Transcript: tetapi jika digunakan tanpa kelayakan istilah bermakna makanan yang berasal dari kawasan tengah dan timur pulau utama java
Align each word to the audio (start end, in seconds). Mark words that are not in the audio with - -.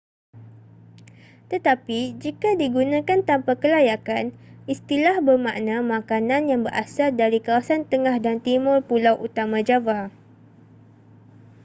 tetapi 1.53 1.99
jika 2.23 2.49
digunakan 2.61 3.19
tanpa 3.29 3.53
kelayakan 3.63 4.25
istilah 4.73 5.15
bermakna 5.27 5.75
makanan 5.91 6.41
yang 6.51 6.61
berasal 6.65 7.09
dari 7.21 7.37
kawasan 7.47 7.81
tengah 7.91 8.15
dan 8.25 8.37
timur 8.45 8.77
pulau 8.89 9.13
utama 9.27 9.57
java 9.69 9.99